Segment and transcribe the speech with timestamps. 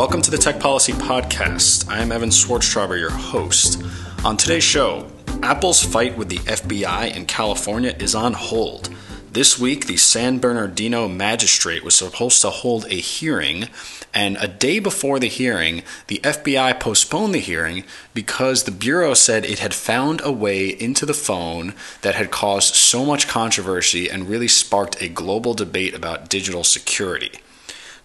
[0.00, 1.86] Welcome to the Tech Policy Podcast.
[1.90, 3.82] I am Evan Swartztrauber, your host.
[4.24, 5.06] On today's show,
[5.42, 8.88] Apple's fight with the FBI in California is on hold.
[9.30, 13.68] This week, the San Bernardino magistrate was supposed to hold a hearing,
[14.14, 19.44] and a day before the hearing, the FBI postponed the hearing because the Bureau said
[19.44, 24.30] it had found a way into the phone that had caused so much controversy and
[24.30, 27.32] really sparked a global debate about digital security.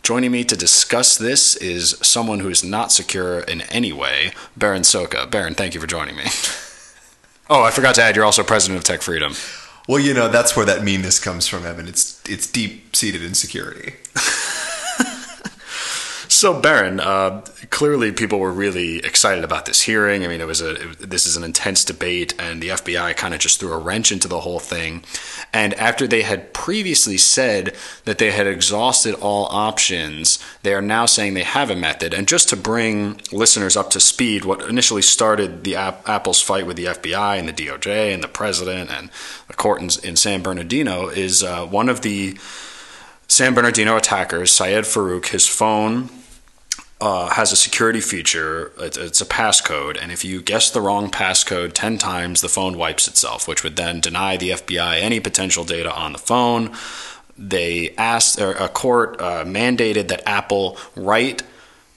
[0.05, 4.83] Joining me to discuss this is someone who is not secure in any way, Berin
[4.83, 5.27] Szoka.
[5.31, 6.25] Berin, thank you for joining me.
[7.49, 9.33] oh, I forgot to add, you're also president of Tech Freedom.
[9.87, 11.87] Well, you know that's where that meanness comes from, Evan.
[11.87, 13.95] It's it's deep seated insecurity.
[16.35, 20.25] So, Berin, uh, clearly people were really excited about this hearing.
[20.25, 23.33] I mean, it was a it, this is an intense debate, and the FBI kind
[23.33, 25.05] of just threw a wrench into the whole thing.
[25.53, 31.05] And after they had previously said that they had exhausted all options, they are now
[31.05, 32.13] saying they have a method.
[32.13, 36.67] And just to bring listeners up to speed, what initially started the App- Apple's fight
[36.67, 39.09] with the FBI and the DOJ and the president and
[39.47, 42.37] the court in, in San Bernardino is uh, one of the
[43.29, 46.09] San Bernardino attackers, Syed Farook, his phone
[47.01, 48.71] uh, has a security feature.
[48.79, 53.07] It's, a passcode, and if you guess the wrong passcode 10 times, the phone wipes
[53.07, 56.73] itself, which would then deny the FBI any potential data on the phone.
[57.37, 61.43] They asked, a court uh, mandated that Apple write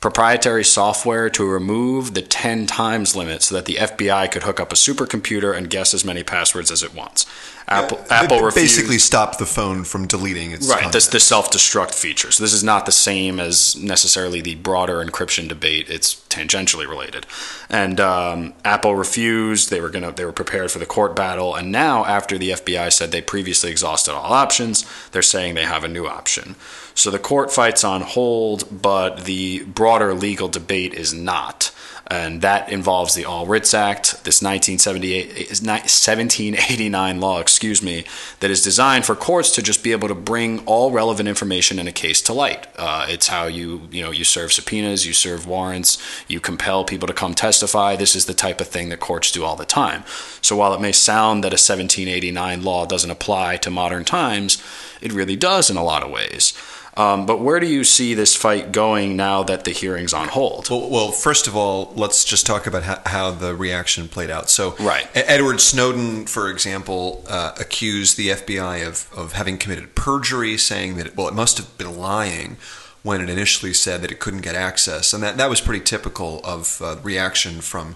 [0.00, 4.72] proprietary software to remove the 10 times limit so that the FBI could hook up
[4.72, 7.26] a supercomputer and guess as many passwords as it wants.
[7.70, 10.90] Apple, yeah, Apple basically stopped the phone from deleting its right.
[10.90, 12.30] This the self destruct feature.
[12.30, 15.90] So this is not the same as necessarily the broader encryption debate.
[15.90, 17.26] It's tangentially related,
[17.68, 19.68] and um, Apple refused.
[19.68, 22.90] They were gonna they were prepared for the court battle, and now after the FBI
[22.90, 26.56] said they previously exhausted all options, they're saying they have a new option.
[26.98, 31.70] So the court fight's on hold, but the broader legal debate is not
[32.10, 38.04] and that involves the All Writs Act, this 1978, 1789 law, excuse me,
[38.40, 41.86] that is designed for courts to just be able to bring all relevant information in
[41.86, 42.66] a case to light.
[42.76, 47.06] Uh, it's how you, you know, you serve subpoenas, you serve warrants, you compel people
[47.06, 47.94] to come testify.
[47.94, 50.02] This is the type of thing that courts do all the time.
[50.40, 54.62] So while it may sound that a 1789 law doesn't apply to modern times,
[55.02, 56.54] it really does in a lot of ways.
[56.98, 60.68] Um, but where do you see this fight going now that the hearing's on hold?
[60.68, 64.50] Well, well first of all, let's just talk about how, how, the reaction played out.
[64.50, 65.08] So, right.
[65.14, 71.16] Edward Snowden, for example, uh, accused the FBI of, of having committed perjury, saying that,
[71.16, 72.56] well, it must have been lying
[73.04, 75.12] when it initially said that it couldn't get access.
[75.12, 77.94] And that, that was pretty typical of uh, reaction from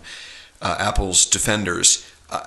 [0.60, 2.08] uh, Apple's defenders.
[2.30, 2.44] Uh,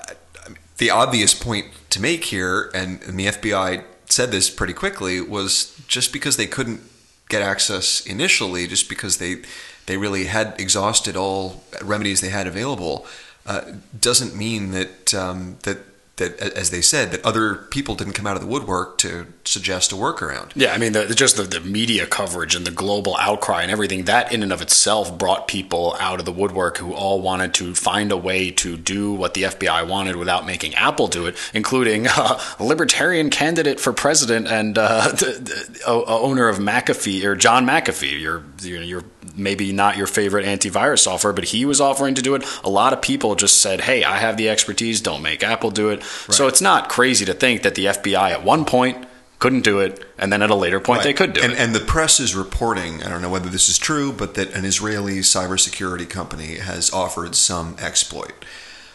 [0.77, 5.74] the obvious point to make here, and, and the FBI said this pretty quickly, was
[5.87, 6.81] just because they couldn't
[7.29, 9.37] get access initially, just because they
[9.85, 13.05] they really had exhausted all remedies they had available,
[13.45, 13.61] uh,
[13.99, 15.77] doesn't mean that um, that
[16.17, 19.91] that, as they said, that other people didn't come out of the woodwork to suggest
[19.91, 20.51] a workaround.
[20.55, 24.05] Yeah, I mean, the, just the, the media coverage and the global outcry and everything,
[24.05, 27.75] that in and of itself brought people out of the woodwork who all wanted to
[27.75, 32.07] find a way to do what the FBI wanted without making Apple do it, including
[32.07, 38.19] a libertarian candidate for president and uh, the, the, owner of McAfee, or John McAfee.
[38.19, 39.03] You're, you're
[39.35, 42.43] maybe not your favorite antivirus software, but he was offering to do it.
[42.63, 45.89] A lot of people just said, hey, I have the expertise, don't make Apple do
[45.89, 45.99] it.
[45.99, 46.33] Right.
[46.35, 49.05] So it's not crazy to think that the FBI at one point
[49.39, 51.03] couldn't do it, and then at a later point right.
[51.03, 51.59] they could do and, it.
[51.59, 54.65] And the press is reporting, I don't know whether this is true, but that an
[54.65, 58.45] Israeli cybersecurity company has offered some exploit.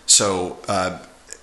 [0.07, 0.99] So, uh,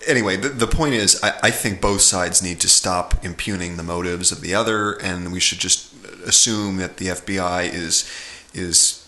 [0.08, 3.84] anyway, the, the point is, I, I think both sides need to stop impugning the
[3.84, 5.94] motives of the other, and we should just
[6.26, 8.10] assume that the FBI is
[8.54, 9.08] is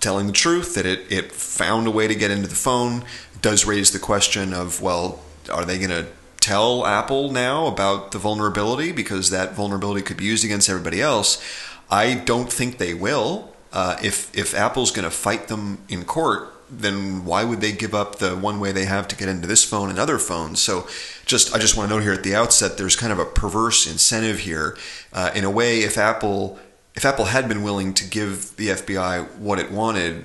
[0.00, 3.04] telling the truth, that it, it found a way to get into the phone.
[3.40, 5.20] Does raise the question of, well,
[5.50, 6.06] are they going to
[6.40, 11.42] tell Apple now about the vulnerability because that vulnerability could be used against everybody else?
[11.90, 13.54] I don't think they will.
[13.72, 17.94] Uh, if if Apple's going to fight them in court, then why would they give
[17.94, 20.60] up the one way they have to get into this phone and other phones?
[20.60, 20.86] So,
[21.26, 23.90] just I just want to note here at the outset, there's kind of a perverse
[23.90, 24.76] incentive here.
[25.12, 26.58] Uh, in a way, if Apple
[26.98, 30.24] if Apple had been willing to give the FBI what it wanted,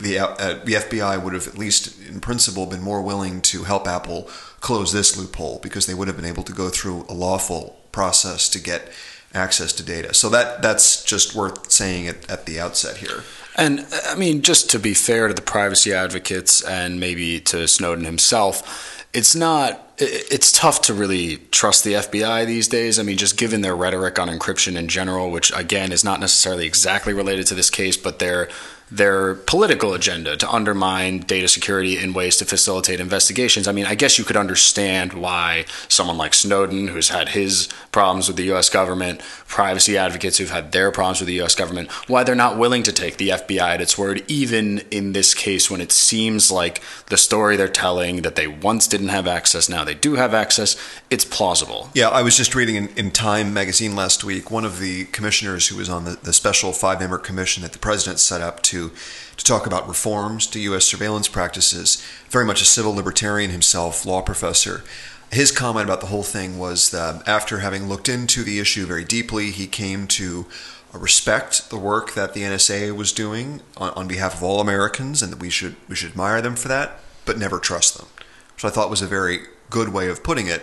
[0.00, 3.86] the uh, the FBI would have at least in principle been more willing to help
[3.86, 4.22] Apple
[4.60, 8.48] close this loophole because they would have been able to go through a lawful process
[8.48, 8.90] to get
[9.34, 10.14] access to data.
[10.14, 13.22] So that that's just worth saying at, at the outset here.
[13.54, 18.06] And I mean, just to be fair to the privacy advocates and maybe to Snowden
[18.06, 22.98] himself, it's not it's tough to really trust the FBI these days.
[22.98, 26.66] I mean, just given their rhetoric on encryption in general, which again is not necessarily
[26.66, 28.48] exactly related to this case, but their
[28.90, 33.66] their political agenda to undermine data security in ways to facilitate investigations.
[33.66, 38.28] I mean, I guess you could understand why someone like Snowden, who's had his problems
[38.28, 38.70] with the U.S.
[38.70, 41.56] government, privacy advocates who've had their problems with the U.S.
[41.56, 45.34] government, why they're not willing to take the FBI at its word, even in this
[45.34, 49.68] case when it seems like the story they're telling that they once didn't have access,
[49.68, 50.76] now they do have access,
[51.10, 51.90] it's plausible.
[51.92, 55.68] Yeah, I was just reading in, in Time magazine last week, one of the commissioners
[55.68, 58.75] who was on the, the special five member commission that the president set up to
[58.76, 58.92] to
[59.36, 60.84] to talk about reforms to U.S.
[60.84, 62.02] surveillance practices.
[62.30, 64.82] Very much a civil libertarian himself, law professor.
[65.30, 69.04] His comment about the whole thing was that after having looked into the issue very
[69.04, 70.46] deeply, he came to
[70.94, 75.22] uh, respect the work that the NSA was doing on, on behalf of all Americans,
[75.22, 78.06] and that we should we should admire them for that, but never trust them.
[78.54, 80.62] Which I thought was a very good way of putting it.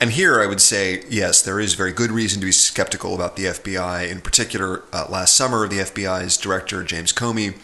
[0.00, 3.36] And here I would say, yes, there is very good reason to be skeptical about
[3.36, 4.10] the FBI.
[4.10, 7.56] In particular, uh, last summer, the FBI's director, James Comey,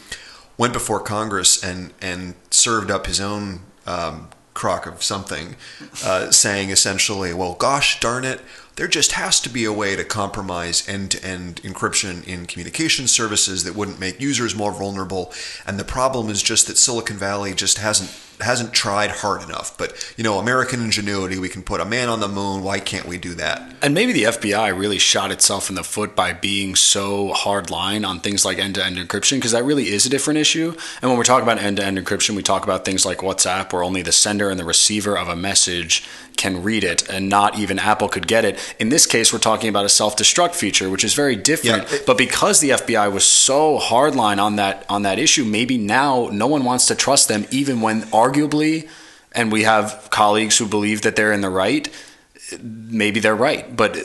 [0.56, 5.56] went before Congress and, and served up his own um, crock of something,
[6.04, 8.40] uh, saying essentially, well, gosh darn it,
[8.76, 13.06] there just has to be a way to compromise end to end encryption in communication
[13.06, 15.32] services that wouldn't make users more vulnerable.
[15.66, 18.10] And the problem is just that Silicon Valley just hasn't
[18.42, 19.76] hasn't tried hard enough.
[19.76, 22.62] But you know, American ingenuity, we can put a man on the moon.
[22.62, 23.74] Why can't we do that?
[23.82, 28.04] And maybe the FBI really shot itself in the foot by being so hard line
[28.04, 30.74] on things like end to end encryption, because that really is a different issue.
[31.00, 33.72] And when we're talking about end to end encryption, we talk about things like WhatsApp,
[33.72, 36.04] where only the sender and the receiver of a message
[36.36, 38.58] can read it, and not even Apple could get it.
[38.78, 41.90] In this case, we're talking about a self destruct feature, which is very different.
[41.90, 45.78] Yeah, it, but because the FBI was so hardline on that on that issue, maybe
[45.78, 48.88] now no one wants to trust them, even when arguably,
[49.32, 51.88] and we have colleagues who believe that they're in the right.
[52.60, 53.96] Maybe they're right, but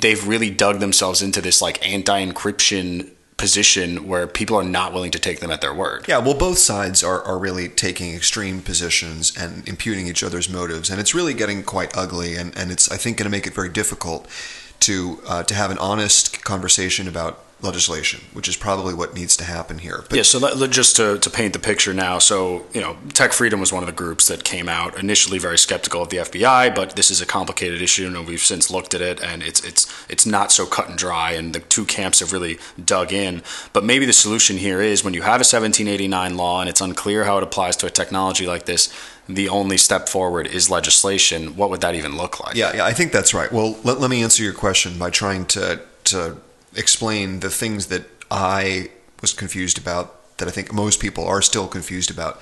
[0.00, 5.18] they've really dug themselves into this like anti-encryption position where people are not willing to
[5.18, 6.06] take them at their word.
[6.08, 10.88] Yeah, well, both sides are, are really taking extreme positions and imputing each other's motives,
[10.88, 13.52] and it's really getting quite ugly, and, and it's I think going to make it
[13.52, 14.28] very difficult
[14.80, 19.44] to uh, to have an honest conversation about legislation, which is probably what needs to
[19.44, 20.04] happen here.
[20.08, 22.18] But yeah, so let, just to, to paint the picture now.
[22.18, 25.58] So, you know, Tech Freedom was one of the groups that came out initially very
[25.58, 29.00] skeptical of the FBI, but this is a complicated issue, and we've since looked at
[29.00, 32.32] it, and it's it's it's not so cut and dry, and the two camps have
[32.32, 33.42] really dug in.
[33.72, 37.24] But maybe the solution here is when you have a 1789 law and it's unclear
[37.24, 38.92] how it applies to a technology like this,
[39.28, 41.56] the only step forward is legislation.
[41.56, 42.54] What would that even look like?
[42.56, 43.50] Yeah, yeah, I think that's right.
[43.50, 46.36] Well, let, let me answer your question by trying to to
[46.76, 48.90] explain the things that I
[49.20, 52.40] was confused about, that I think most people are still confused about.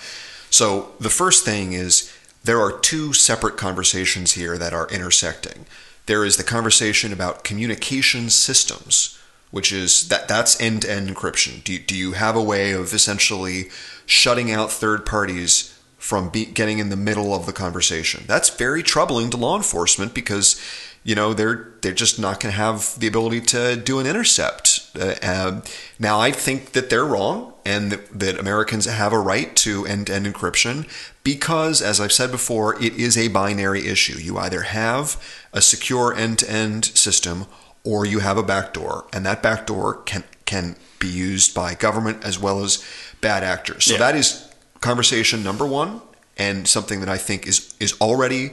[0.50, 2.12] So, the first thing is
[2.44, 5.67] there are two separate conversations here that are intersecting.
[6.06, 9.19] There is the conversation about communication systems,
[9.50, 11.62] which is that that's end-to-end encryption.
[11.62, 13.70] Do you, do you have a way of essentially
[14.06, 18.25] shutting out third parties from be, getting in the middle of the conversation?
[18.26, 20.61] That's very troubling to law enforcement because
[21.04, 24.90] you know they're they're just not going to have the ability to do an intercept.
[24.99, 25.60] Uh, uh,
[25.99, 30.26] now I think that they're wrong, and that, that Americans have a right to end-to-end
[30.26, 30.88] encryption
[31.25, 34.19] because, as I've said before, it is a binary issue.
[34.19, 35.16] You either have
[35.52, 37.46] a secure end-to-end system
[37.84, 42.38] or you have a backdoor, and that backdoor can can be used by government as
[42.38, 42.85] well as
[43.21, 43.85] bad actors.
[43.85, 43.99] So yeah.
[43.99, 44.49] that is
[44.80, 46.00] conversation number one,
[46.37, 48.52] and something that I think is is already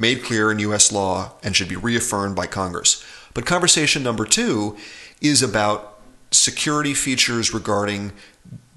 [0.00, 0.90] made clear in U.S.
[0.90, 3.04] law and should be reaffirmed by Congress.
[3.34, 4.76] But conversation number two
[5.20, 6.00] is about
[6.32, 8.12] security features regarding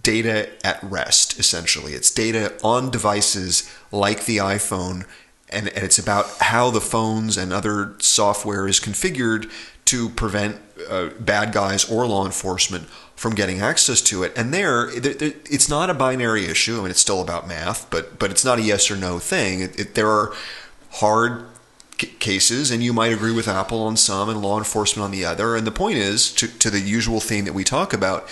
[0.04, 1.94] data at rest, essentially.
[1.94, 5.06] It's data on devices like the iPhone,
[5.50, 9.50] and, and it's about how the phones and other software is configured
[9.86, 10.58] to prevent
[10.90, 14.34] uh, bad guys or law enforcement from getting access to it.
[14.36, 16.80] And there, it's not a binary issue.
[16.80, 19.62] I mean, it's still about math, but but it's not a yes or no thing.
[19.62, 20.34] It, it, there are
[20.94, 21.46] hard
[22.00, 25.26] c- cases, and you might agree with Apple on some and law enforcement on the
[25.26, 25.56] other.
[25.56, 28.28] And the point is, to, to the usual theme that we talk about,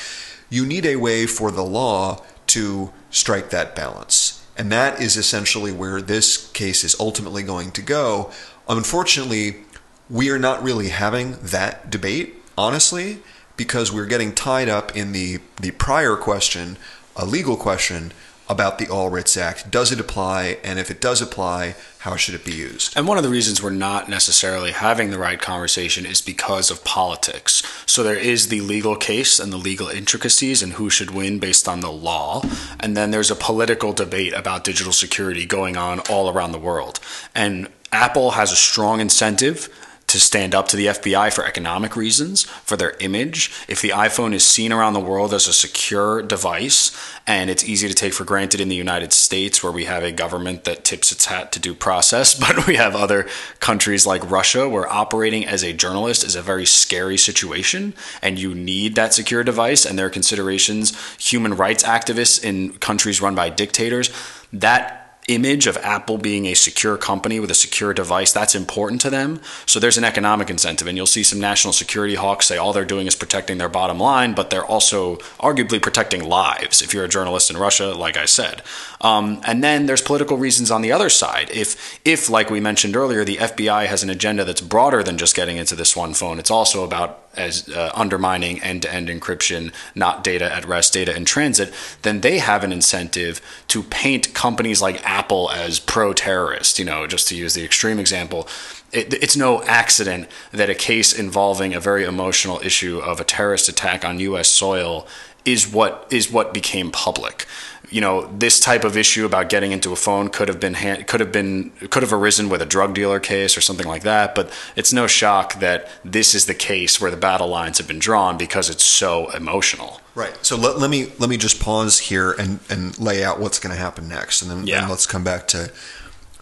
[0.49, 4.45] you need a way for the law to strike that balance.
[4.57, 8.31] And that is essentially where this case is ultimately going to go.
[8.67, 9.63] Unfortunately,
[10.09, 13.19] we are not really having that debate, honestly,
[13.55, 16.77] because we're getting tied up in the, the prior question,
[17.15, 18.11] a legal question
[18.51, 19.72] about the All Writs Act.
[19.72, 20.58] Does it apply?
[20.62, 22.98] And if it does apply, how should it be used?
[22.98, 26.84] And one of the reasons we're not necessarily having the right conversation is because of
[26.84, 27.63] politics.
[27.86, 31.70] So there is the legal case and the legal intricacies and who should win based
[31.70, 32.43] on the law.
[32.77, 37.00] And then there's a political debate about digital security going on all around the world.
[37.34, 39.70] And Apple has a strong incentive
[40.11, 43.49] to stand up to the FBI for economic reasons, for their image.
[43.69, 46.91] If the iPhone is seen around the world as a secure device
[47.25, 50.11] and it's easy to take for granted in the United States, where we have a
[50.11, 53.25] government that tips its hat to due process, but we have other
[53.61, 58.53] countries like Russia where operating as a journalist is a very scary situation and you
[58.53, 63.49] need that secure device and there are considerations, human rights activists in countries run by
[63.49, 64.11] dictators.
[64.51, 69.09] That image of Apple being a secure company with a secure device, that's important to
[69.09, 69.39] them.
[69.65, 70.87] So there's an economic incentive.
[70.87, 73.99] And you'll see some national security hawks say all they're doing is protecting their bottom
[73.99, 78.25] line, but they're also arguably protecting lives if you're a journalist in Russia, like I
[78.25, 78.61] said.
[78.99, 81.49] Um, and then there's political reasons on the other side.
[81.51, 85.35] If, if, like we mentioned earlier, the FBI has an agenda that's broader than just
[85.35, 90.53] getting into this one phone, it's also about as uh, undermining end-to-end encryption, not data
[90.53, 95.50] at rest, data in transit, then they have an incentive to paint companies like Apple
[95.51, 96.79] as pro-terrorist.
[96.79, 98.47] You know, just to use the extreme example,
[98.91, 103.69] it, it's no accident that a case involving a very emotional issue of a terrorist
[103.69, 104.50] attack on U.S.
[104.50, 105.07] soil
[105.45, 107.45] is what is what became public.
[107.89, 111.19] You know this type of issue about getting into a phone could have been could
[111.19, 114.50] have been could have arisen with a drug dealer case or something like that but
[114.77, 118.38] it's no shock that this is the case where the battle lines have been drawn
[118.38, 120.00] because it's so emotional.
[120.15, 120.33] Right.
[120.45, 123.75] So let, let me let me just pause here and and lay out what's going
[123.75, 124.81] to happen next and then, yeah.
[124.81, 125.71] then let's come back to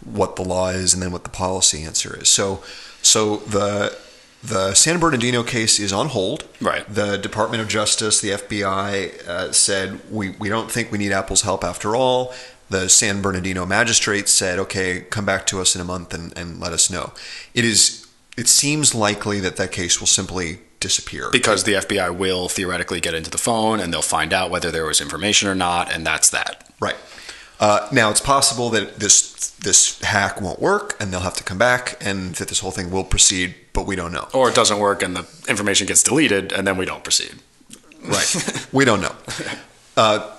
[0.06, 2.30] what the law is and then what the policy answer is.
[2.30, 2.64] So
[3.02, 3.98] so the
[4.44, 6.46] the San Bernardino case is on hold.
[6.62, 6.88] Right.
[6.88, 11.42] The Department of Justice, the FBI, uh, said we, we don't think we need Apple's
[11.42, 12.34] help after all.
[12.70, 16.60] The San Bernardino magistrate said, okay, come back to us in a month and, and
[16.60, 17.14] let us know.
[17.54, 18.08] It is.
[18.38, 23.14] It seems likely that that case will simply disappear because the FBI will theoretically get
[23.14, 26.30] into the phone and they'll find out whether there was information or not, and that's
[26.30, 26.72] that.
[26.80, 26.96] Right.
[27.60, 31.58] Uh, now it's possible that this this hack won't work, and they'll have to come
[31.58, 34.28] back, and that this whole thing will proceed, but we don't know.
[34.34, 37.34] Or it doesn't work, and the information gets deleted, and then we don't proceed.
[38.04, 38.68] Right.
[38.74, 39.16] we don't know.
[39.96, 40.30] Uh,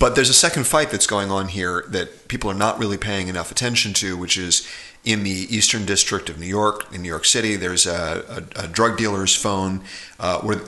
[0.00, 3.28] but there's a second fight that's going on here that people are not really paying
[3.28, 4.68] enough attention to, which is
[5.04, 7.54] in the Eastern District of New York, in New York City.
[7.54, 9.84] There's a, a, a drug dealer's phone
[10.18, 10.60] uh, where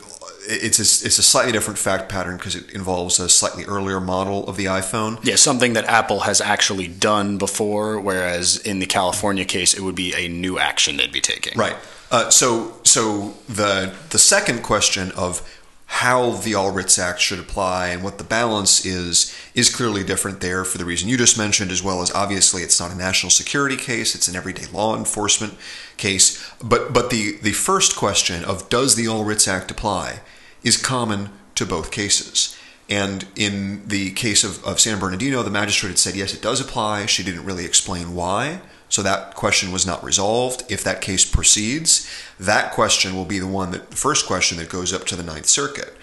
[0.49, 4.49] it's a, it's a slightly different fact pattern because it involves a slightly earlier model
[4.49, 5.19] of the iPhone.
[5.25, 9.97] Yeah, something that Apple has actually done before, whereas in the California case, it would
[9.97, 11.59] be a new action they'd be taking.
[11.59, 11.77] Right.
[12.11, 15.43] Uh, so so the the second question of
[15.89, 20.41] how the All Writs Act should apply and what the balance is is clearly different
[20.41, 23.31] there for the reason you just mentioned, as well as obviously it's not a national
[23.31, 25.55] security case; it's an everyday law enforcement
[25.97, 26.53] case.
[26.63, 30.21] But but the the first question of does the All Writs Act apply
[30.63, 32.57] is common to both cases.
[32.89, 36.61] And in the case of, of San Bernardino, the magistrate had said, yes, it does
[36.61, 37.07] apply.
[37.07, 38.61] She didn't really explain why.
[38.89, 40.65] So that question was not resolved.
[40.71, 44.69] If that case proceeds, that question will be the one that, the first question that
[44.69, 45.95] goes up to the Ninth Circuit,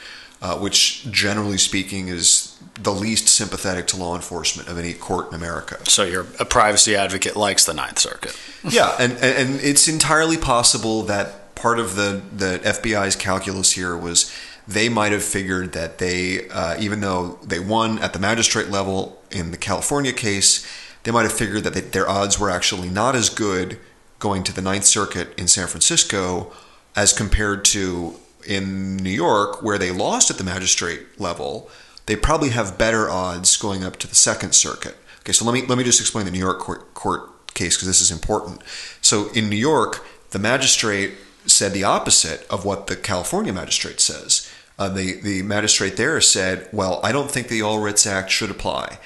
[0.42, 5.36] uh, which generally speaking is the least sympathetic to law enforcement of any court in
[5.36, 5.78] America.
[5.90, 8.38] So you're a privacy advocate likes the Ninth Circuit.
[8.70, 14.34] yeah, and, and it's entirely possible that part of the, the FBI's calculus here was
[14.68, 19.22] they might have figured that they, uh, even though they won at the magistrate level
[19.32, 20.66] in the California case,
[21.04, 23.80] they might have figured that they, their odds were actually not as good
[24.20, 26.52] going to the Ninth Circuit in San Francisco
[26.96, 31.70] as compared to in New York, where they lost at the magistrate level.
[32.06, 34.98] They probably have better odds going up to the Second Circuit.
[35.22, 37.88] Okay, so let me let me just explain the New York court, court case because
[37.88, 38.62] this is important.
[39.02, 41.14] So in New York, the magistrate
[41.46, 44.50] said the opposite of what the California magistrate says.
[44.80, 48.50] Uh, the, the magistrate there said, Well, I don't think the All Writs Act should
[48.50, 48.98] apply.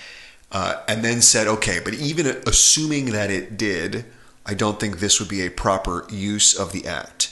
[0.57, 4.05] Uh, and then said, Okay, but even assuming that it did,
[4.43, 7.31] I don't think this would be a proper use of the act.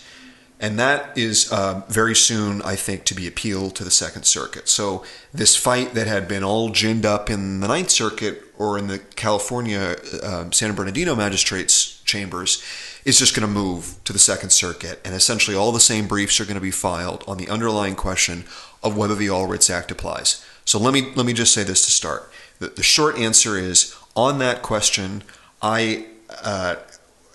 [0.60, 4.70] And that is uh, very soon, I think, to be appealed to the Second Circuit.
[4.70, 5.03] So,
[5.34, 9.00] this fight that had been all ginned up in the Ninth Circuit or in the
[9.00, 12.63] California uh, San Bernardino magistrates' chambers
[13.05, 16.39] is just going to move to the Second Circuit, and essentially all the same briefs
[16.39, 18.46] are going to be filed on the underlying question
[18.84, 20.46] of whether the All Writs Act applies.
[20.63, 22.32] So let me let me just say this to start.
[22.59, 25.24] The, the short answer is on that question.
[25.62, 26.05] I,
[26.43, 26.75] uh,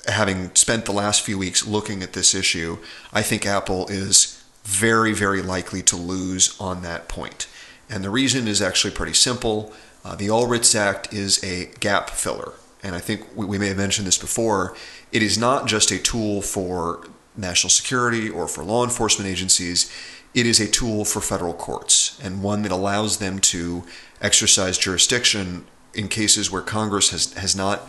[0.06, 2.78] having spent the last few weeks looking at this issue,
[3.12, 7.46] I think Apple is very very likely to lose on that point.
[7.88, 9.72] and the reason is actually pretty simple.
[10.04, 12.52] Uh, the All Writs Act is a gap filler.
[12.82, 14.74] And I think we, we may have mentioned this before.
[15.12, 19.90] It is not just a tool for national security or for law enforcement agencies.
[20.34, 23.84] It is a tool for federal courts and one that allows them to
[24.20, 27.88] exercise jurisdiction in cases where Congress has, has not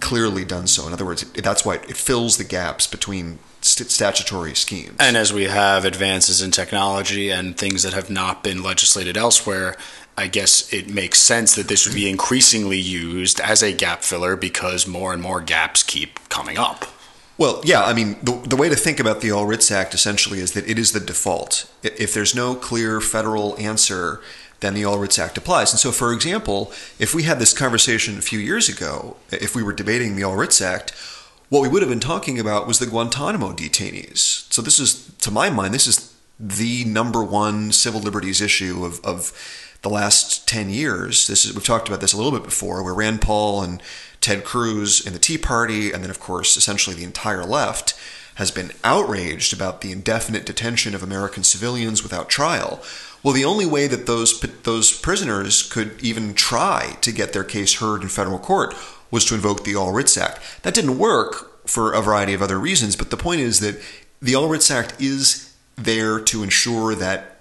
[0.00, 0.86] clearly done so.
[0.86, 4.96] In other words, that's why it fills the gaps between st- statutory schemes.
[4.98, 9.76] And as we have advances in technology and things that have not been legislated elsewhere,
[10.16, 14.36] I guess it makes sense that this would be increasingly used as a gap filler
[14.36, 16.84] because more and more gaps keep coming up.
[17.42, 20.38] Well, yeah, I mean, the, the way to think about the All Writs Act essentially
[20.38, 21.68] is that it is the default.
[21.82, 24.20] If there's no clear federal answer,
[24.60, 25.72] then the All Writs Act applies.
[25.72, 26.70] And so, for example,
[27.00, 30.36] if we had this conversation a few years ago, if we were debating the All
[30.36, 30.92] Writs Act,
[31.48, 34.48] what we would have been talking about was the Guantanamo detainees.
[34.52, 39.04] So, this is, to my mind, this is the number one civil liberties issue of,
[39.04, 39.32] of
[39.82, 41.26] the last 10 years.
[41.26, 43.82] This is, we've talked about this a little bit before, where Rand Paul and
[44.22, 47.94] Ted Cruz in the Tea Party, and then, of course, essentially the entire left
[48.36, 52.82] has been outraged about the indefinite detention of American civilians without trial.
[53.22, 57.74] Well, the only way that those those prisoners could even try to get their case
[57.74, 58.74] heard in federal court
[59.10, 60.40] was to invoke the All Writs Act.
[60.62, 63.80] That didn't work for a variety of other reasons, but the point is that
[64.20, 67.31] the All Writs Act is there to ensure that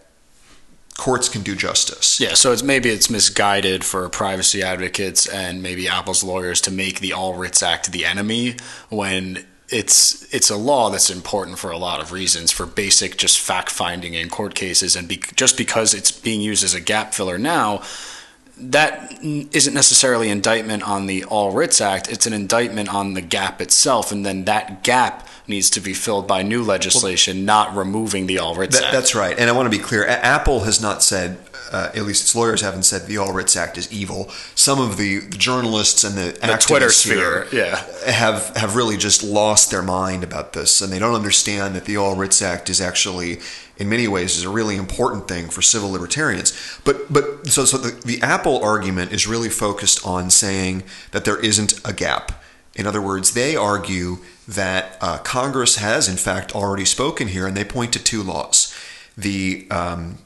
[1.01, 2.20] courts can do justice.
[2.20, 7.00] Yeah, so it's maybe it's misguided for privacy advocates and maybe Apple's lawyers to make
[7.00, 8.58] the All Writs Act the enemy
[8.89, 13.39] when it's it's a law that's important for a lot of reasons for basic just
[13.39, 17.15] fact finding in court cases and be, just because it's being used as a gap
[17.15, 17.81] filler now
[18.62, 22.10] that isn't necessarily indictment on the All Writs Act.
[22.12, 26.27] It's an indictment on the gap itself, and then that gap needs to be filled
[26.27, 28.94] by new legislation, well, not removing the All Writs that, Act.
[28.94, 30.06] That's right, and I want to be clear.
[30.08, 31.38] Apple has not said
[31.72, 34.30] uh, at least its lawyers haven't said the All Writs Act is evil.
[34.56, 39.72] Some of the, journalists and the, the Twitter sphere, yeah, have have really just lost
[39.72, 43.39] their mind about this, and they don't understand that the All Writs Act is actually,
[43.81, 46.53] in many ways, is a really important thing for civil libertarians.
[46.85, 51.39] But but so so the, the Apple argument is really focused on saying that there
[51.39, 52.43] isn't a gap.
[52.75, 57.57] In other words, they argue that uh, Congress has, in fact, already spoken here, and
[57.57, 58.73] they point to two laws.
[59.17, 60.19] The um,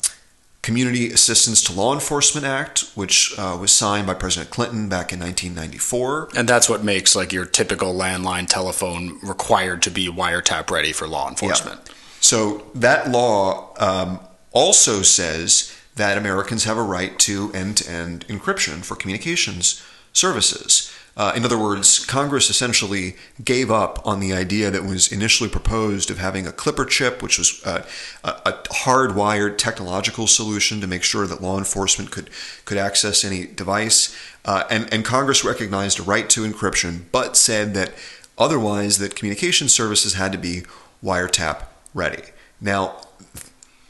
[0.61, 5.19] Community Assistance to Law Enforcement Act, which uh, was signed by President Clinton back in
[5.19, 6.29] 1994.
[6.35, 11.07] And that's what makes like your typical landline telephone required to be wiretap ready for
[11.07, 11.81] law enforcement.
[11.85, 11.93] Yeah.
[12.19, 14.19] So that law um,
[14.51, 19.81] also says that Americans have a right to end-to-end encryption for communications
[20.13, 20.91] services.
[21.17, 26.11] Uh, in other words, Congress essentially gave up on the idea that was initially proposed
[26.11, 27.85] of having a clipper chip, which was uh,
[28.23, 32.29] a, a hardwired technological solution to make sure that law enforcement could
[32.65, 34.13] could access any device.
[34.43, 37.93] Uh, and and Congress recognized a right to encryption, but said that
[38.37, 40.63] otherwise that communication services had to be
[41.01, 42.21] wiretap ready.
[42.61, 43.01] Now,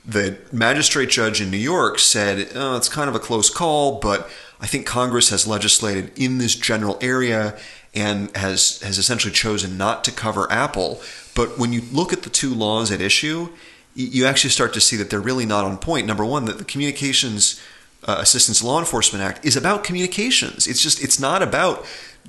[0.06, 4.30] the magistrate judge in New York said oh, it's kind of a close call, but
[4.62, 7.58] I think Congress has legislated in this general area
[7.94, 11.02] and has has essentially chosen not to cover Apple.
[11.34, 13.50] But when you look at the two laws at issue,
[13.96, 16.06] you actually start to see that they're really not on point.
[16.06, 17.60] Number one, that the Communications
[18.04, 20.68] uh, Assistance Law Enforcement Act is about communications.
[20.68, 21.86] It's just it's not about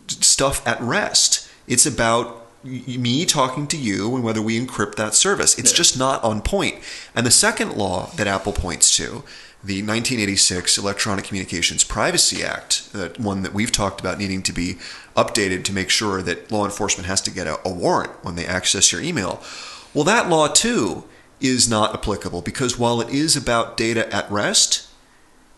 [0.09, 1.49] stuff at rest.
[1.67, 5.59] It's about me talking to you and whether we encrypt that service.
[5.59, 5.77] It's yeah.
[5.77, 6.77] just not on point.
[7.15, 9.25] And the second law that Apple points to
[9.65, 14.79] the 1986 Electronic Communications Privacy Act, uh, one that we've talked about needing to be
[15.17, 18.47] updated to make sure that law enforcement has to get a, a warrant when they
[18.47, 19.43] access your email.
[19.95, 21.05] Well, that law too
[21.41, 24.86] is not applicable because while it is about data at rest,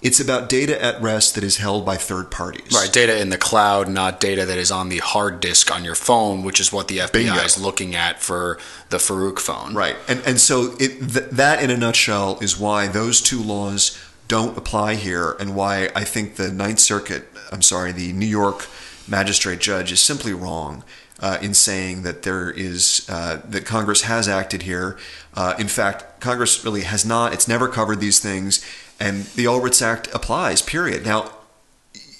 [0.00, 2.72] it's about data at rest that is held by third parties.
[2.72, 5.96] Right, data in the cloud, not data that is on the hard disk on your
[5.96, 7.34] phone, which is what the FBI Bingo.
[7.34, 8.58] is looking at for
[8.90, 9.74] the Farook phone.
[9.74, 13.98] Right, and and so it, th- that in a nutshell is why those two laws
[14.28, 18.66] don't apply here, and why I think the Ninth Circuit, I'm sorry, the New York
[19.08, 20.84] magistrate judge is simply wrong.
[21.20, 24.96] Uh, in saying that there is uh, that Congress has acted here.
[25.34, 27.32] Uh, in fact, Congress really has not.
[27.32, 28.64] It's never covered these things
[29.00, 30.62] and the Writs Act applies.
[30.62, 31.04] Period.
[31.04, 31.32] Now,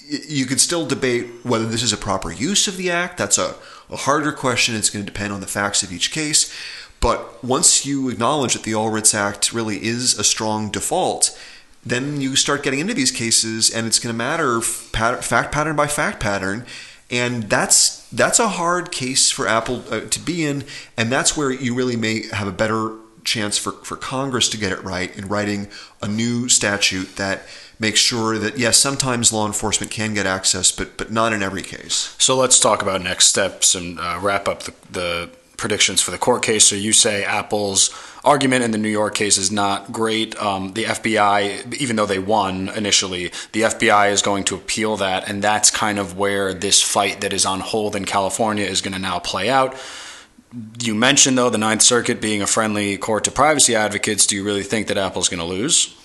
[0.07, 3.17] you could still debate whether this is a proper use of the act.
[3.17, 3.55] That's a,
[3.89, 4.75] a harder question.
[4.75, 6.53] It's going to depend on the facts of each case.
[6.99, 11.37] But once you acknowledge that the Writs Act really is a strong default,
[11.85, 15.87] then you start getting into these cases, and it's going to matter fact pattern by
[15.87, 16.65] fact pattern,
[17.09, 20.65] and that's that's a hard case for Apple uh, to be in,
[20.97, 22.95] and that's where you really may have a better
[23.29, 25.67] chance for, for Congress to get it right in writing
[26.01, 27.43] a new statute that
[27.79, 31.61] makes sure that yes, sometimes law enforcement can get access, but but not in every
[31.61, 32.15] case.
[32.19, 36.17] So let's talk about next steps and uh, wrap up the, the predictions for the
[36.17, 36.65] court case.
[36.65, 40.35] So you say Apple's argument in the New York case is not great.
[40.41, 45.29] Um, the FBI, even though they won initially, the FBI is going to appeal that,
[45.29, 48.93] and that's kind of where this fight that is on hold in California is going
[48.93, 49.75] to now play out.
[50.81, 54.25] You mentioned, though, the Ninth Circuit being a friendly court to privacy advocates.
[54.25, 55.95] Do you really think that Apple's going to lose?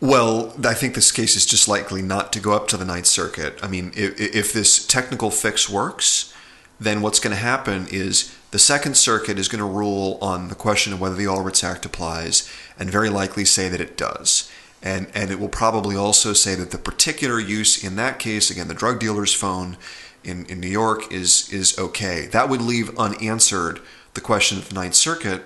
[0.00, 3.06] Well, I think this case is just likely not to go up to the Ninth
[3.06, 3.58] Circuit.
[3.62, 6.34] I mean, if, if this technical fix works,
[6.80, 10.54] then what's going to happen is the Second Circuit is going to rule on the
[10.54, 14.50] question of whether the All Writs Act applies, and very likely say that it does.
[14.82, 18.68] And, and it will probably also say that the particular use in that case, again,
[18.68, 19.76] the drug dealer's phone
[20.24, 22.26] in, in New York, is, is okay.
[22.26, 23.80] That would leave unanswered
[24.14, 25.44] the question of the Ninth Circuit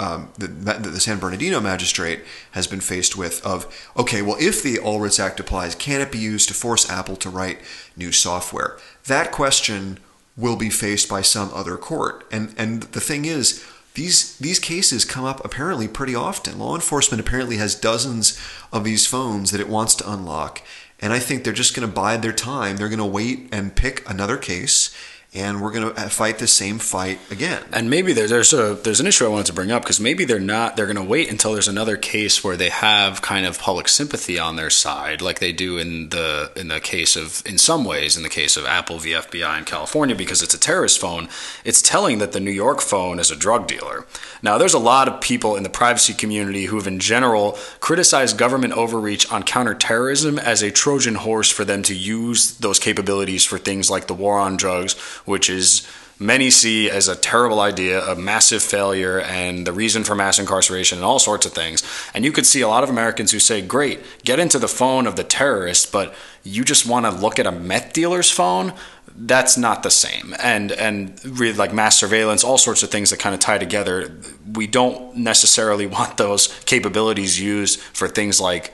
[0.00, 2.20] um, the, the San Bernardino magistrate
[2.52, 6.12] has been faced with of okay, well, if the All Writs Act applies, can it
[6.12, 7.58] be used to force Apple to write
[7.96, 8.78] new software?
[9.06, 9.98] That question
[10.36, 12.24] will be faced by some other court.
[12.30, 16.60] And and the thing is, these these cases come up apparently pretty often.
[16.60, 18.40] Law enforcement apparently has dozens
[18.72, 20.62] of these phones that it wants to unlock,
[21.00, 22.76] and I think they're just going to bide their time.
[22.76, 24.94] They're going to wait and pick another case
[25.34, 27.62] and we're going to uh, fight the same fight again.
[27.70, 30.24] And maybe there, there's a there's an issue I wanted to bring up because maybe
[30.24, 33.58] they're not they're going to wait until there's another case where they have kind of
[33.58, 37.58] public sympathy on their side, like they do in the in the case of in
[37.58, 40.98] some ways in the case of Apple v FBI in California because it's a terrorist
[40.98, 41.28] phone.
[41.62, 44.06] It's telling that the New York phone is a drug dealer.
[44.42, 48.38] Now there's a lot of people in the privacy community who have in general criticized
[48.38, 53.58] government overreach on counterterrorism as a Trojan horse for them to use those capabilities for
[53.58, 54.94] things like the war on drugs
[55.28, 55.86] which is
[56.18, 60.98] many see as a terrible idea, a massive failure, and the reason for mass incarceration
[60.98, 61.82] and all sorts of things.
[62.12, 65.06] And you could see a lot of Americans who say, Great, get into the phone
[65.06, 68.72] of the terrorist, but you just want to look at a meth dealer's phone?
[69.14, 70.34] That's not the same.
[70.40, 74.16] And and really like mass surveillance, all sorts of things that kind of tie together.
[74.52, 78.72] We don't necessarily want those capabilities used for things like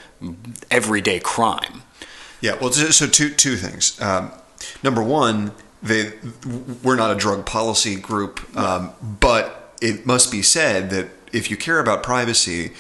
[0.71, 1.83] everyday crime.
[2.41, 4.01] Yeah, well, so two two things.
[4.01, 4.33] Um,
[4.83, 5.53] number one,
[5.85, 6.13] they
[6.83, 11.57] we're not a drug policy group, um, but it must be said that if you
[11.57, 12.73] care about privacy,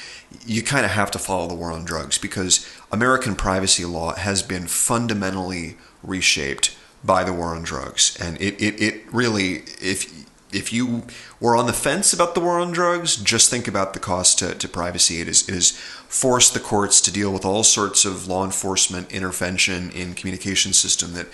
[0.46, 4.42] you kind of have to follow the war on drugs because American privacy law has
[4.42, 10.72] been fundamentally reshaped by the war on drugs, and it, it, it really if if
[10.72, 11.02] you
[11.40, 14.54] were on the fence about the war on drugs, just think about the cost to,
[14.54, 15.20] to privacy.
[15.20, 19.12] It is it has forced the courts to deal with all sorts of law enforcement
[19.12, 21.26] intervention in communication system that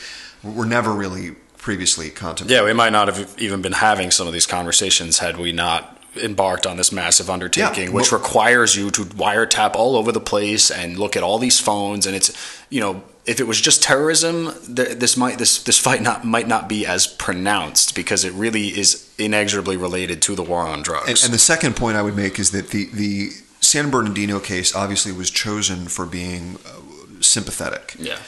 [0.43, 2.57] were never really previously contemplated.
[2.57, 5.99] Yeah, we might not have even been having some of these conversations had we not
[6.17, 10.21] embarked on this massive undertaking, yeah, which well, requires you to wiretap all over the
[10.21, 12.07] place and look at all these phones.
[12.07, 12.33] And it's,
[12.69, 16.69] you know, if it was just terrorism, this might this this fight not might not
[16.69, 21.09] be as pronounced because it really is inexorably related to the war on drugs.
[21.09, 24.75] And, and the second point I would make is that the the San Bernardino case
[24.75, 27.95] obviously was chosen for being uh, sympathetic.
[27.99, 28.19] Yeah.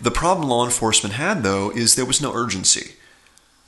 [0.00, 2.92] The problem law enforcement had, though, is there was no urgency.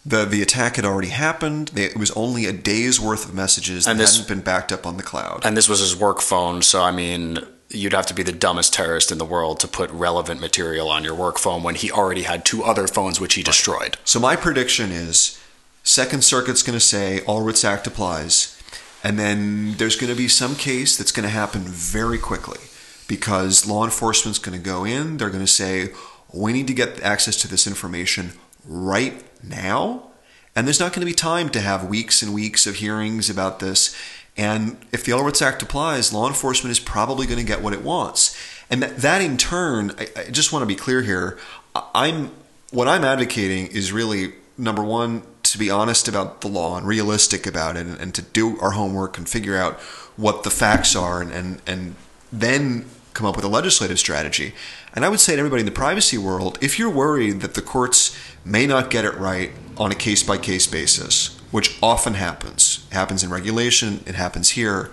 [0.04, 1.72] The, the attack had already happened.
[1.76, 4.96] It was only a day's worth of messages that this, hadn't been backed up on
[4.96, 5.44] the cloud.
[5.44, 7.38] And this was his work phone, so I mean,
[7.68, 11.04] you'd have to be the dumbest terrorist in the world to put relevant material on
[11.04, 13.98] your work phone when he already had two other phones which he destroyed.
[14.04, 15.38] So my prediction is
[15.82, 18.58] Second Circuit's going to say All Writs Act applies,
[19.04, 22.60] and then there's going to be some case that's going to happen very quickly
[23.06, 25.88] because law enforcement's going to go in, they're going to say,
[26.32, 28.32] we need to get access to this information
[28.64, 30.10] right now.
[30.54, 33.60] And there's not going to be time to have weeks and weeks of hearings about
[33.60, 33.96] this.
[34.36, 37.82] And if the Writs Act applies, law enforcement is probably going to get what it
[37.82, 38.36] wants.
[38.70, 41.38] And that, that in turn, I, I just want to be clear here.
[41.74, 42.32] I'm
[42.70, 47.46] what I'm advocating is really number one to be honest about the law and realistic
[47.46, 49.80] about it, and, and to do our homework and figure out
[50.16, 51.94] what the facts are, and and, and
[52.32, 54.54] then come up with a legislative strategy.
[54.94, 57.62] And I would say to everybody in the privacy world, if you're worried that the
[57.62, 62.86] courts may not get it right on a case by case basis, which often happens,
[62.90, 64.90] it happens in regulation, it happens here,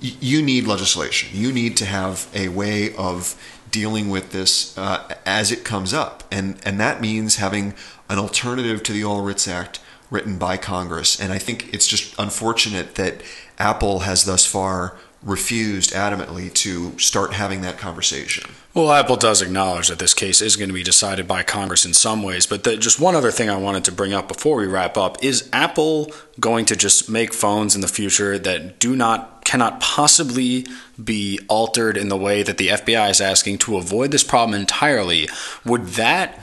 [0.00, 1.28] you need legislation.
[1.32, 3.34] You need to have a way of
[3.70, 6.22] dealing with this uh, as it comes up.
[6.30, 7.74] And, and that means having
[8.08, 9.80] an alternative to the All Writs Act
[10.10, 11.20] written by Congress.
[11.20, 13.22] And I think it's just unfortunate that
[13.58, 18.50] Apple has thus far refused adamantly to start having that conversation.
[18.72, 21.92] Well, Apple does acknowledge that this case is going to be decided by Congress in
[21.92, 24.66] some ways, but the, just one other thing I wanted to bring up before we
[24.66, 29.44] wrap up is Apple going to just make phones in the future that do not
[29.44, 30.66] cannot possibly
[31.02, 35.28] be altered in the way that the FBI is asking to avoid this problem entirely?
[35.64, 36.38] Would that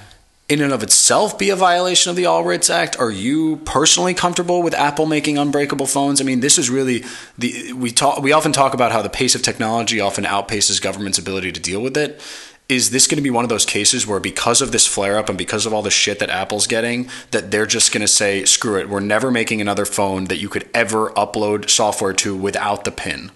[0.47, 2.99] in and of itself be a violation of the All Writs Act?
[2.99, 6.21] Are you personally comfortable with Apple making unbreakable phones?
[6.21, 7.03] I mean, this is really
[7.37, 11.17] the we talk we often talk about how the pace of technology often outpaces government's
[11.17, 12.21] ability to deal with it.
[12.67, 15.29] Is this going to be one of those cases where because of this flare up
[15.29, 18.43] and because of all the shit that Apple's getting that they're just going to say
[18.43, 22.83] screw it, we're never making another phone that you could ever upload software to without
[22.83, 23.31] the pin?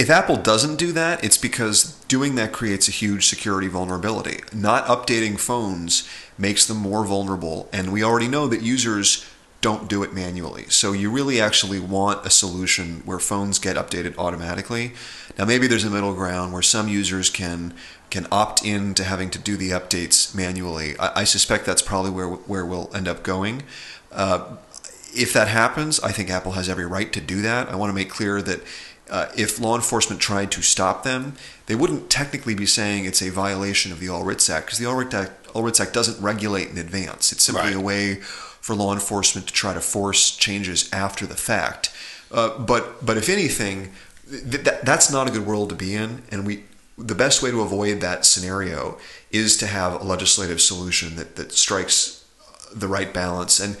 [0.00, 4.40] If Apple doesn't do that, it's because doing that creates a huge security vulnerability.
[4.50, 6.08] Not updating phones
[6.38, 9.26] makes them more vulnerable, and we already know that users
[9.60, 10.64] don't do it manually.
[10.70, 14.94] So you really actually want a solution where phones get updated automatically.
[15.36, 17.74] Now maybe there's a middle ground where some users can
[18.08, 20.98] can opt in to having to do the updates manually.
[20.98, 23.64] I, I suspect that's probably where where we'll end up going.
[24.10, 24.56] Uh,
[25.12, 27.68] if that happens, I think Apple has every right to do that.
[27.68, 28.60] I want to make clear that
[29.10, 31.34] uh, if law enforcement tried to stop them,
[31.66, 34.86] they wouldn't technically be saying it's a violation of the All Writs Act because the
[34.86, 37.32] All Writs Act, All Writs Act doesn't regulate in advance.
[37.32, 37.74] It's simply right.
[37.74, 41.92] a way for law enforcement to try to force changes after the fact.
[42.30, 43.90] Uh, but but if anything,
[44.30, 46.64] th- th- that's not a good world to be in, and we
[46.96, 48.98] the best way to avoid that scenario
[49.32, 52.24] is to have a legislative solution that that strikes
[52.72, 53.76] the right balance and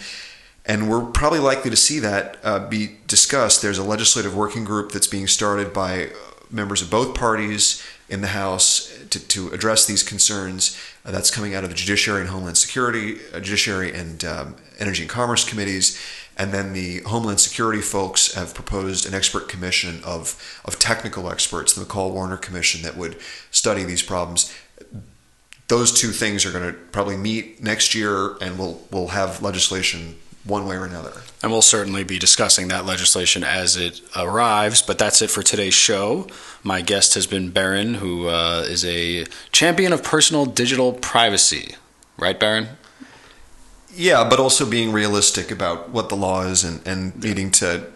[0.70, 3.60] and we're probably likely to see that uh, be discussed.
[3.60, 6.10] There's a legislative working group that's being started by uh,
[6.48, 10.80] members of both parties in the House to, to address these concerns.
[11.04, 15.02] Uh, that's coming out of the Judiciary and Homeland Security, uh, Judiciary and um, Energy
[15.02, 16.00] and Commerce committees.
[16.38, 21.72] And then the Homeland Security folks have proposed an expert commission of, of technical experts,
[21.72, 23.16] the McCaul Warner Commission, that would
[23.50, 24.54] study these problems
[25.66, 30.16] those two things are going to probably meet next year, and we'll we'll have legislation
[30.44, 31.22] one way or another.
[31.42, 34.82] And we'll certainly be discussing that legislation as it arrives.
[34.82, 36.28] But that's it for today's show.
[36.62, 41.76] My guest has been Berin, who uh, is a champion of personal digital privacy.
[42.16, 42.68] Right, Berin?
[43.94, 47.28] Yeah, but also being realistic about what the law is and, and yeah.
[47.28, 47.86] needing to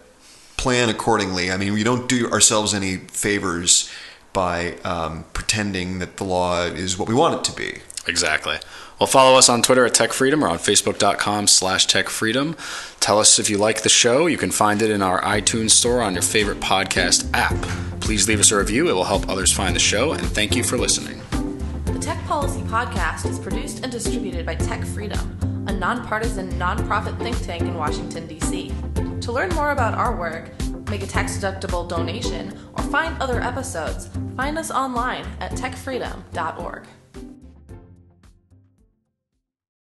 [0.57, 1.51] plan accordingly.
[1.51, 3.89] I mean, we don't do ourselves any favors
[4.33, 7.79] by um, pretending that the law is what we want it to be.
[8.07, 8.57] Exactly.
[8.99, 12.55] Well, follow us on Twitter at Tech Freedom or on Facebook.com slash Tech Freedom.
[13.01, 14.27] Tell us if you like the show.
[14.27, 17.55] You can find it in our iTunes store on your favorite podcast app.
[17.99, 18.89] Please leave us a review.
[18.89, 20.13] It will help others find the show.
[20.13, 21.21] And thank you for listening.
[21.85, 27.41] The Tech Policy Podcast is produced and distributed by Tech Freedom, a nonpartisan, nonprofit think
[27.41, 28.73] tank in Washington, D.C.
[29.19, 30.51] To learn more about our work,
[30.89, 36.83] make a tax deductible donation, or find other episodes, find us online at techfreedom.org.